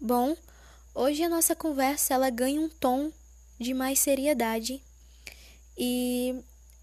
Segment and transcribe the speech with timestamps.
[0.00, 0.36] Bom,
[0.94, 3.12] hoje a nossa conversa ela ganha um tom
[3.58, 4.82] de mais seriedade
[5.78, 6.34] e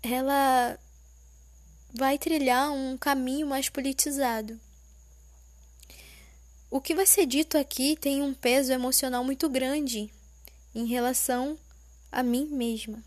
[0.01, 0.79] ela
[1.93, 4.59] vai trilhar um caminho mais politizado.
[6.69, 10.09] O que vai ser dito aqui tem um peso emocional muito grande
[10.73, 11.59] em relação
[12.11, 13.03] a mim mesma.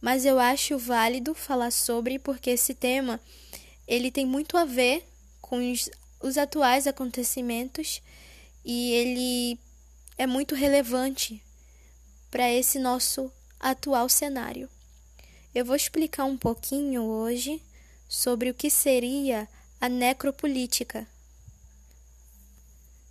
[0.00, 3.20] Mas eu acho válido falar sobre porque esse tema
[3.88, 5.04] ele tem muito a ver
[5.40, 5.90] com os,
[6.20, 8.00] os atuais acontecimentos
[8.66, 9.60] e ele
[10.18, 11.40] é muito relevante
[12.32, 14.68] para esse nosso atual cenário.
[15.54, 17.62] Eu vou explicar um pouquinho hoje
[18.08, 19.48] sobre o que seria
[19.80, 21.06] a necropolítica.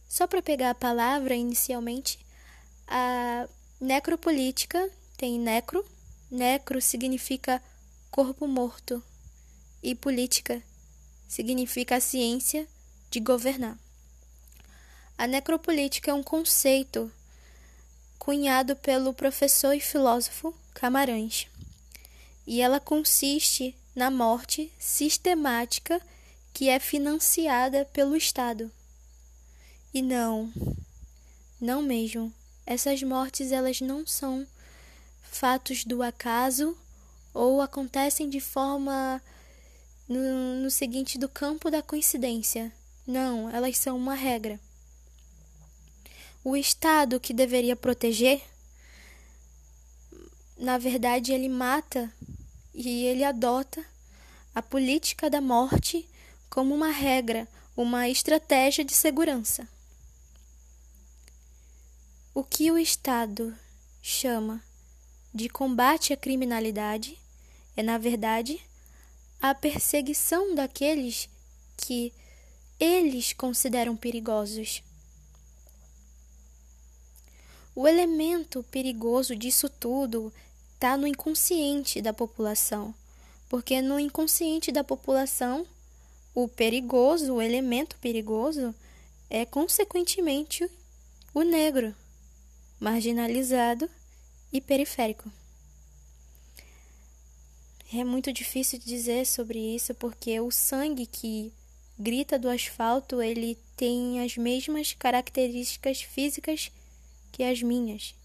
[0.10, 2.20] Só para pegar a palavra inicialmente,
[2.86, 3.48] a
[3.80, 5.86] necropolítica tem necro,
[6.30, 7.64] necro significa
[8.12, 9.02] corpo morto
[9.82, 10.62] e política
[11.30, 12.68] significa a ciência
[13.10, 13.85] de governar.
[15.18, 17.12] A necropolítica é um conceito
[18.20, 21.48] cunhado pelo professor e filósofo Camarães
[22.46, 26.02] e ela consiste na morte sistemática
[26.54, 28.72] que é financiada pelo Estado.
[29.94, 30.52] E não,
[31.60, 32.34] não mesmo.
[32.66, 34.46] Essas mortes elas não são
[35.24, 36.78] fatos do acaso
[37.34, 39.22] ou acontecem de forma
[40.08, 42.72] no, no seguinte do campo da coincidência.
[43.06, 44.60] Não, elas são uma regra.
[46.48, 48.40] O Estado que deveria proteger,
[50.56, 52.14] na verdade, ele mata
[52.72, 53.84] e ele adota
[54.54, 56.08] a política da morte
[56.48, 59.68] como uma regra, uma estratégia de segurança.
[62.32, 63.58] O que o Estado
[64.00, 64.64] chama
[65.34, 67.18] de combate à criminalidade
[67.76, 68.62] é, na verdade,
[69.42, 71.28] a perseguição daqueles
[71.76, 72.14] que
[72.80, 74.84] eles consideram perigosos.
[77.76, 80.32] O elemento perigoso disso tudo
[80.74, 82.96] está no inconsciente da população,
[83.50, 85.68] porque no inconsciente da população,
[86.34, 88.74] o perigoso, o elemento perigoso,
[89.30, 90.70] é consequentemente
[91.34, 91.94] o negro,
[92.80, 93.90] marginalizado
[94.54, 95.30] e periférico.
[97.94, 101.52] É muito difícil dizer sobre isso porque o sangue que
[102.00, 106.72] grita do asfalto, ele tem as mesmas características físicas
[107.36, 108.16] que as minhas.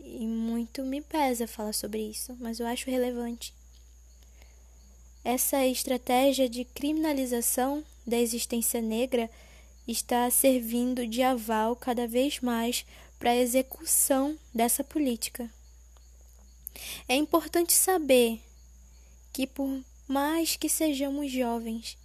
[0.00, 3.52] E muito me pesa falar sobre isso, mas eu acho relevante.
[5.22, 9.30] Essa estratégia de criminalização da existência negra
[9.86, 12.86] está servindo de aval cada vez mais
[13.18, 15.50] para a execução dessa política.
[17.06, 18.40] É importante saber
[19.34, 21.98] que, por mais que sejamos jovens,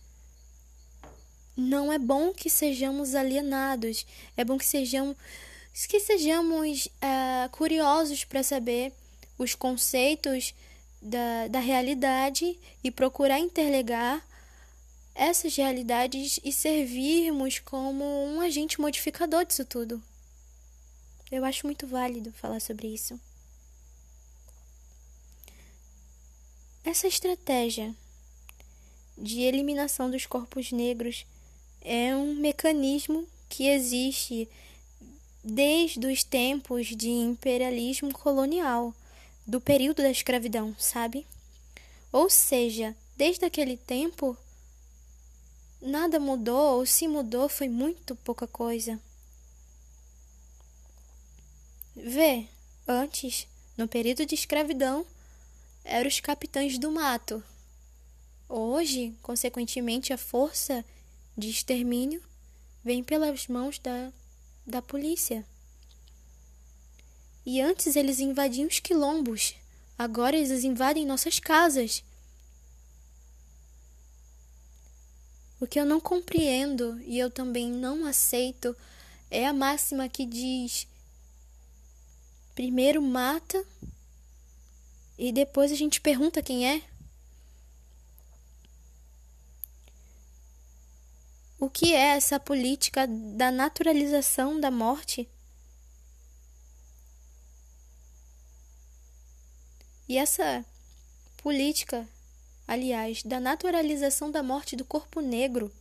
[1.56, 5.16] não é bom que sejamos alienados, é bom que sejamos
[5.73, 8.94] que sejamos uh, curiosos para saber
[9.38, 10.53] os conceitos
[11.01, 14.25] da, da realidade e procurar interligar
[15.16, 20.01] essas realidades e servirmos como um agente modificador disso tudo.
[21.31, 23.19] Eu acho muito válido falar sobre isso.
[26.84, 27.95] Essa estratégia
[29.17, 31.25] de eliminação dos corpos negros
[31.81, 34.50] é um mecanismo que existe
[35.44, 38.94] desde os tempos de imperialismo colonial,
[39.46, 41.28] do período da escravidão, sabe?
[42.12, 44.38] Ou seja, desde aquele tempo,
[45.82, 49.00] nada mudou, ou se mudou, foi muito pouca coisa.
[51.96, 52.48] Vê,
[52.88, 55.06] antes, no período de escravidão,
[55.84, 57.44] eram os capitães do mato.
[58.48, 60.86] Hoje, consequentemente, a força
[61.38, 62.24] de extermínio
[62.84, 64.12] vem pelas mãos da
[64.66, 65.46] da polícia.
[67.46, 69.56] E antes eles invadiam os quilombos,
[69.97, 72.03] agora eles invadem nossas casas.
[75.59, 78.75] O que eu não compreendo e eu também não aceito
[79.29, 80.88] é a máxima que diz:
[82.53, 83.66] primeiro mata
[85.17, 86.82] e depois a gente pergunta quem é.
[91.64, 95.30] O que é essa política da naturalização da morte?
[100.10, 100.66] E essa
[101.38, 102.06] política,
[102.68, 105.72] aliás, da naturalização da morte do corpo negro,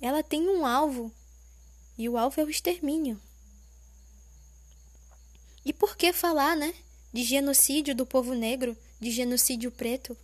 [0.00, 1.12] ela tem um alvo,
[1.98, 3.20] e o alvo é o extermínio.
[5.64, 6.72] E por que falar, né,
[7.12, 10.16] de genocídio do povo negro, de genocídio preto?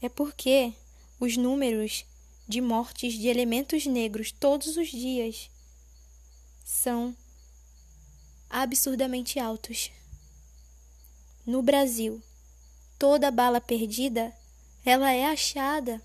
[0.00, 0.72] É porque
[1.22, 2.04] os números
[2.48, 5.48] de mortes de elementos negros todos os dias
[6.64, 7.16] são
[8.50, 9.92] absurdamente altos.
[11.46, 12.20] No Brasil,
[12.98, 14.36] toda bala perdida,
[14.84, 16.02] ela é achada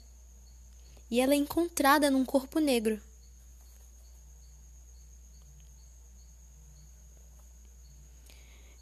[1.10, 3.02] e ela é encontrada num corpo negro.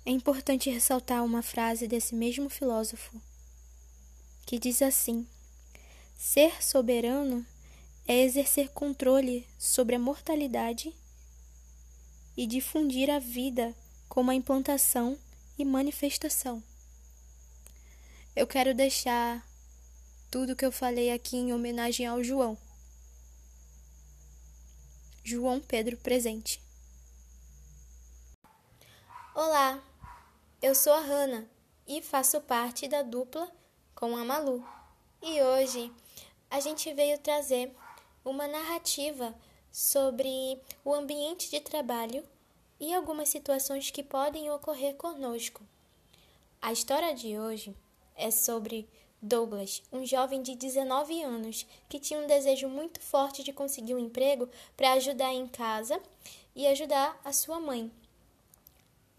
[0.06, 3.22] É importante ressaltar uma frase desse mesmo filósofo,
[4.46, 5.26] que diz assim:
[6.18, 7.46] Ser soberano
[8.08, 10.96] é exercer controle sobre a mortalidade
[12.38, 13.76] e difundir a vida
[14.08, 15.18] como a implantação
[15.58, 16.64] e manifestação.
[18.36, 19.46] Eu quero deixar
[20.30, 22.58] tudo que eu falei aqui em homenagem ao João.
[25.24, 26.62] João Pedro presente.
[29.34, 29.84] Olá,
[30.62, 31.50] eu sou a Hanna
[31.88, 33.52] e faço parte da dupla
[33.94, 34.66] com a Malu.
[35.28, 35.92] E hoje
[36.52, 37.76] a gente veio trazer
[38.24, 39.34] uma narrativa
[39.72, 42.24] sobre o ambiente de trabalho
[42.80, 45.64] e algumas situações que podem ocorrer conosco.
[46.62, 47.76] A história de hoje
[48.16, 48.88] é sobre
[49.20, 54.00] Douglas, um jovem de 19 anos que tinha um desejo muito forte de conseguir um
[54.00, 56.00] emprego para ajudar em casa
[56.56, 57.92] e ajudar a sua mãe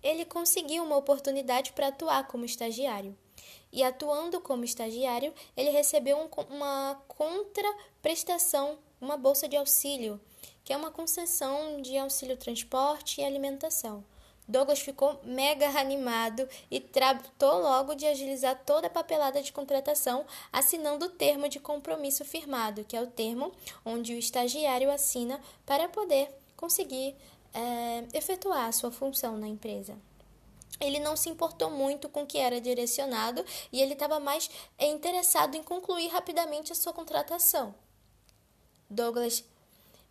[0.07, 3.17] ele conseguiu uma oportunidade para atuar como estagiário.
[3.73, 10.21] E atuando como estagiário, ele recebeu um, uma contraprestação, uma bolsa de auxílio,
[10.65, 14.05] que é uma concessão de auxílio transporte e alimentação.
[14.49, 21.07] Douglas ficou mega animado e tratou logo de agilizar toda a papelada de contratação, assinando
[21.07, 23.53] o termo de compromisso firmado, que é o termo
[23.85, 27.15] onde o estagiário assina para poder conseguir
[27.53, 29.97] é, efetuar a sua função na empresa.
[30.81, 34.87] Ele não se importou muito com o que era direcionado e ele estava mais é,
[34.87, 37.75] interessado em concluir rapidamente a sua contratação.
[38.89, 39.43] Douglas,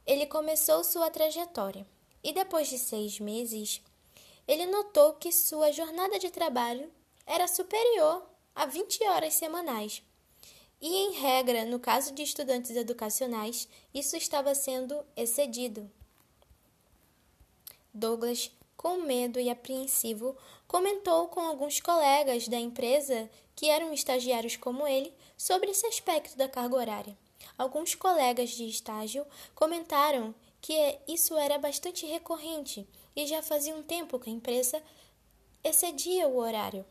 [0.06, 1.86] ele começou sua trajetória
[2.24, 3.82] e depois de seis meses,
[4.48, 6.92] ele notou que sua jornada de trabalho
[7.26, 8.26] era superior
[8.56, 10.02] a 20 horas semanais.
[10.82, 15.90] E, em regra, no caso de estudantes educacionais, isso estava sendo excedido.
[17.94, 18.52] Douglas,
[18.86, 20.38] com medo e apreensivo,
[20.68, 26.48] comentou com alguns colegas da empresa que eram estagiários como ele sobre esse aspecto da
[26.48, 27.18] carga horária.
[27.58, 34.20] Alguns colegas de estágio comentaram que isso era bastante recorrente e já fazia um tempo
[34.20, 34.80] que a empresa
[35.64, 36.86] excedia o horário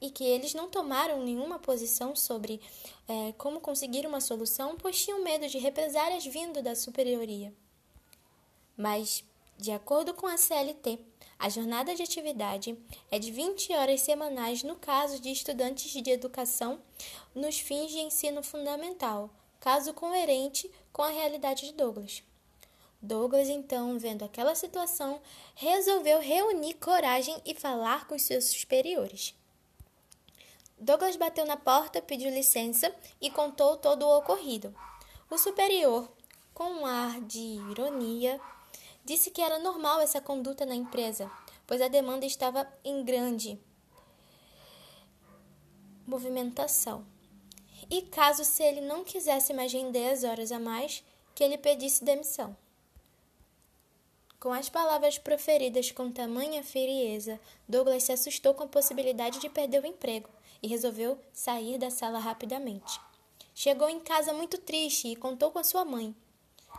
[0.00, 2.62] e que eles não tomaram nenhuma posição sobre
[3.06, 7.52] é, como conseguir uma solução, pois tinham medo de represálias vindo da superioria.
[8.74, 9.22] Mas
[9.58, 11.00] de acordo com a CLT,
[11.36, 12.78] a jornada de atividade
[13.10, 16.80] é de 20 horas semanais no caso de estudantes de educação
[17.34, 19.28] nos fins de ensino fundamental,
[19.58, 22.22] caso coerente com a realidade de Douglas.
[23.02, 25.20] Douglas, então, vendo aquela situação,
[25.56, 29.34] resolveu reunir coragem e falar com seus superiores.
[30.78, 34.72] Douglas bateu na porta, pediu licença e contou todo o ocorrido.
[35.28, 36.08] O superior,
[36.54, 37.38] com um ar de
[37.70, 38.40] ironia,
[39.08, 41.32] Disse que era normal essa conduta na empresa,
[41.66, 43.58] pois a demanda estava em grande
[46.06, 47.06] movimentação.
[47.88, 51.02] E caso se ele não quisesse mais render as horas a mais,
[51.34, 52.54] que ele pedisse demissão.
[54.38, 59.82] Com as palavras proferidas com tamanha frieza, Douglas se assustou com a possibilidade de perder
[59.82, 60.28] o emprego
[60.62, 63.00] e resolveu sair da sala rapidamente.
[63.54, 66.14] Chegou em casa muito triste e contou com a sua mãe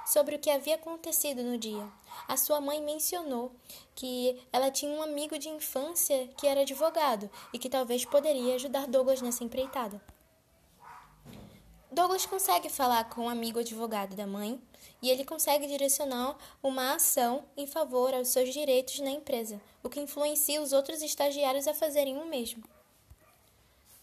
[0.06, 1.88] sobre o que havia acontecido no dia.
[2.28, 3.52] A sua mãe mencionou
[3.96, 8.88] que ela tinha um amigo de infância que era advogado e que talvez poderia ajudar
[8.88, 10.02] Douglas nessa empreitada.
[11.92, 14.62] Douglas consegue falar com o um amigo advogado da mãe
[15.02, 20.00] e ele consegue direcionar uma ação em favor aos seus direitos na empresa, o que
[20.00, 22.64] influencia os outros estagiários a fazerem o mesmo.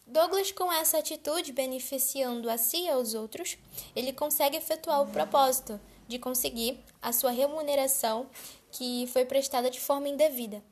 [0.06, 3.58] Douglas, com essa atitude, beneficiando a si e aos outros,
[3.94, 8.28] ele consegue efetuar o propósito de conseguir a sua remuneração
[8.70, 10.62] que foi prestada de forma indevida.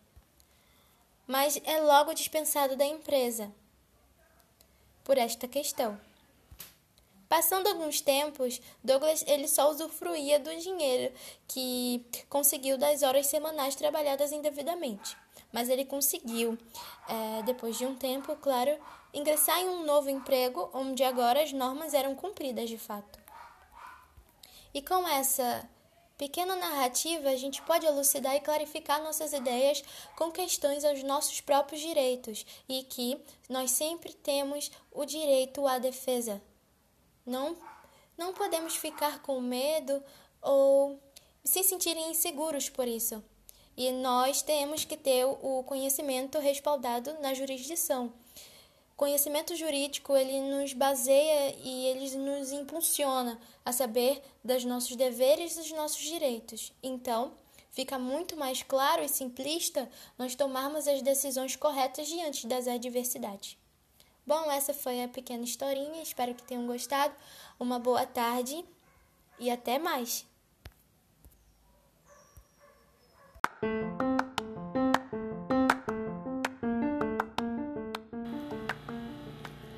[1.26, 3.52] Mas é logo dispensado da empresa
[5.02, 5.98] por esta questão.
[7.28, 11.12] Passando alguns tempos, Douglas ele só usufruía do dinheiro
[11.48, 15.16] que conseguiu das horas semanais trabalhadas indevidamente.
[15.50, 16.56] Mas ele conseguiu,
[17.08, 18.78] é, depois de um tempo, claro,
[19.14, 23.18] ingressar em um novo emprego onde agora as normas eram cumpridas de fato.
[24.74, 25.66] E com essa
[26.18, 29.82] pequena narrativa, a gente pode elucidar e clarificar nossas ideias
[30.16, 33.18] com questões aos nossos próprios direitos e que
[33.48, 36.42] nós sempre temos o direito à defesa.
[37.24, 37.56] Não
[38.16, 40.02] não podemos ficar com medo
[40.40, 41.00] ou
[41.42, 43.22] se sentirem inseguros por isso.
[43.76, 48.12] E nós temos que ter o conhecimento respaldado na jurisdição.
[48.96, 55.60] Conhecimento jurídico, ele nos baseia e ele nos impulsiona a saber dos nossos deveres e
[55.60, 56.72] dos nossos direitos.
[56.80, 57.32] Então,
[57.72, 63.58] fica muito mais claro e simplista nós tomarmos as decisões corretas diante das adversidades.
[64.24, 67.14] Bom, essa foi a pequena historinha, espero que tenham gostado.
[67.58, 68.64] Uma boa tarde
[69.40, 70.24] e até mais!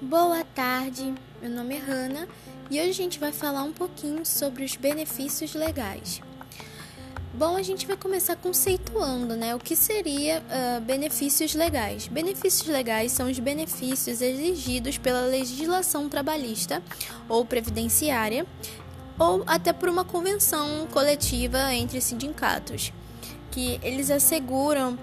[0.08, 2.28] Boa tarde, meu nome é Hanna
[2.70, 6.22] e hoje a gente vai falar um pouquinho sobre os benefícios legais.
[7.34, 12.06] Bom, a gente vai começar conceituando, né, o que seria uh, benefícios legais.
[12.06, 16.80] Benefícios legais são os benefícios exigidos pela legislação trabalhista
[17.28, 18.46] ou previdenciária
[19.18, 22.92] ou até por uma convenção coletiva entre sindicatos,
[23.50, 24.96] que eles asseguram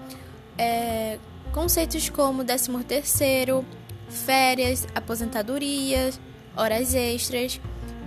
[0.56, 1.18] é,
[1.52, 3.66] conceitos como 13 terceiro,
[4.14, 6.18] férias, aposentadorias,
[6.56, 7.60] horas extras.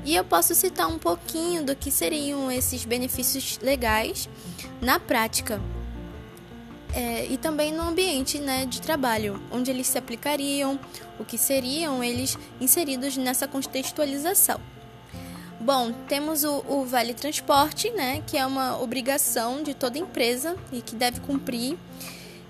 [0.06, 4.30] E eu posso citar um pouquinho do que seriam esses benefícios legais
[4.82, 5.62] na prática.
[6.94, 10.80] É, e também no ambiente né, de trabalho, onde eles se aplicariam,
[11.20, 14.60] o que seriam eles inseridos nessa contextualização.
[15.60, 20.82] Bom, temos o, o, Vale Transporte, né, que é uma obrigação de toda empresa e
[20.82, 21.78] que deve cumprir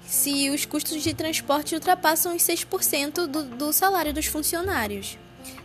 [0.08, 5.18] se os custos de transporte ultrapassam os 6% do, do salário dos funcionários.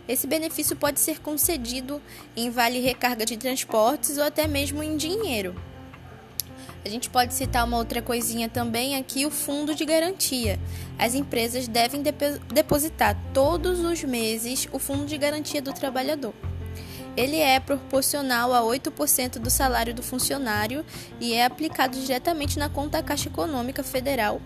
[0.05, 2.01] Esse benefício pode ser concedido
[2.35, 5.55] em vale recarga de transportes ou até mesmo em dinheiro.
[6.85, 10.59] A gente pode citar uma outra coisinha também aqui, o fundo de garantia.
[10.99, 12.03] As empresas devem
[12.53, 16.33] depositar todos os meses o fundo de garantia do trabalhador.
[17.15, 20.83] Ele é proporcional a 8% do salário do funcionário
[21.19, 24.41] e é aplicado diretamente na conta Caixa Econômica Federal,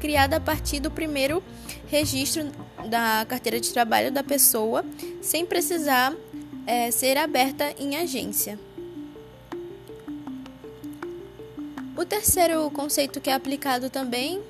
[0.00, 1.42] criada a partir do primeiro
[1.88, 2.50] registro
[2.88, 4.84] da carteira de trabalho da pessoa,
[5.20, 6.14] sem precisar
[6.66, 8.58] é, ser aberta em agência.
[11.96, 14.40] O terceiro conceito que é aplicado também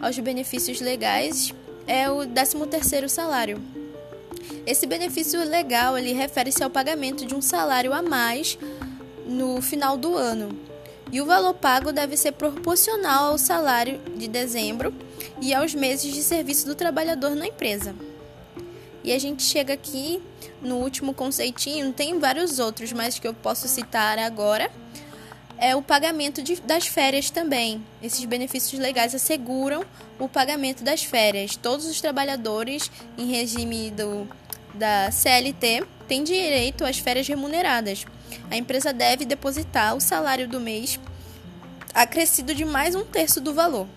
[0.00, 1.52] aos benefícios legais
[1.86, 3.60] é o 13º salário.
[4.66, 8.58] Esse benefício legal ele refere-se ao pagamento de um salário a mais
[9.24, 10.58] no final do ano.
[11.12, 14.92] E o valor pago deve ser proporcional ao salário de dezembro
[15.40, 17.94] e aos meses de serviço do trabalhador na empresa.
[19.04, 20.20] E a gente chega aqui
[20.60, 24.68] no último conceitinho, tem vários outros, mas que eu posso citar agora.
[25.58, 27.82] É o pagamento de, das férias também.
[28.02, 29.84] Esses benefícios legais asseguram
[30.18, 31.54] o pagamento das férias.
[31.54, 34.28] Todos os trabalhadores em regime do
[34.76, 38.04] da CLT tem direito às férias remuneradas.
[38.50, 41.00] A empresa deve depositar o salário do mês
[41.94, 43.88] acrescido de mais um terço do valor.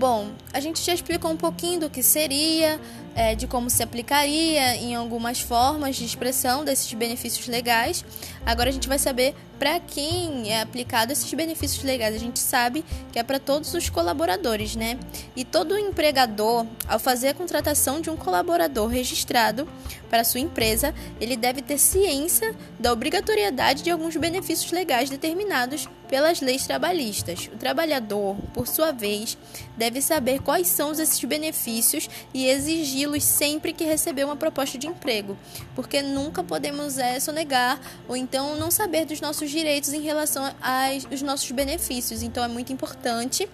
[0.00, 2.80] Bom, a gente já explicou um pouquinho do que seria,
[3.14, 8.02] é, de como se aplicaria em algumas formas de expressão desses benefícios legais.
[8.46, 12.14] Agora a gente vai saber para quem é aplicado esses benefícios legais.
[12.14, 14.98] A gente sabe que é para todos os colaboradores, né?
[15.36, 19.68] E todo empregador, ao fazer a contratação de um colaborador registrado
[20.08, 26.40] para sua empresa, ele deve ter ciência da obrigatoriedade de alguns benefícios legais determinados pelas
[26.40, 27.48] leis trabalhistas.
[27.54, 29.38] O trabalhador, por sua vez,
[29.76, 35.38] deve saber quais são esses benefícios e exigi-los sempre que receber uma proposta de emprego,
[35.76, 41.22] porque nunca podemos é, sonegar ou então não saber dos nossos direitos em relação aos
[41.22, 42.24] nossos benefícios.
[42.24, 43.48] Então é muito importante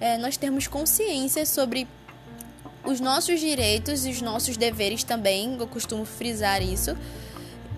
[0.00, 1.86] é, nós termos consciência sobre
[2.86, 6.96] os nossos direitos e os nossos deveres também, eu costumo frisar isso.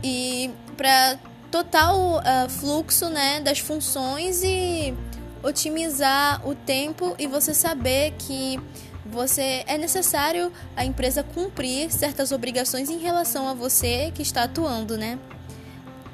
[0.05, 1.19] E para
[1.51, 4.95] total uh, fluxo né, das funções e
[5.43, 8.61] otimizar o tempo e você saber que
[9.07, 14.97] você é necessário a empresa cumprir certas obrigações em relação a você que está atuando,
[14.97, 15.19] né?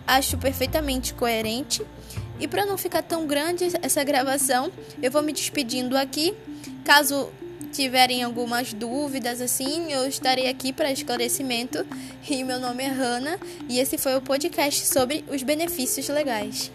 [0.06, 1.84] acho perfeitamente coerente.
[2.38, 4.70] E para não ficar tão grande essa gravação,
[5.02, 6.34] eu vou me despedindo aqui.
[6.84, 7.30] Caso
[7.72, 11.86] tiverem algumas dúvidas assim, eu estarei aqui para esclarecimento.
[12.28, 16.72] E meu nome é Hanna e esse foi o podcast sobre os benefícios legais.